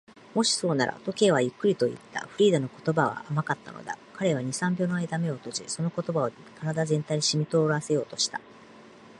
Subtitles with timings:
[0.33, 2.21] 「もしそうなら」と、Ｋ はゆっくりといった。
[2.21, 3.99] フリーダの言葉が甘かったのだ。
[4.15, 6.31] 彼は二、三秒のあいだ眼を閉じ、その言葉を
[6.65, 8.41] 身体全体にしみとおらせようとした。